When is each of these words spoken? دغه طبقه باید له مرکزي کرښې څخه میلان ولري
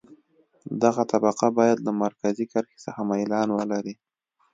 دغه 0.83 1.03
طبقه 1.11 1.47
باید 1.57 1.77
له 1.85 1.91
مرکزي 2.03 2.45
کرښې 2.51 2.77
څخه 2.85 3.01
میلان 3.09 3.47
ولري 3.53 3.95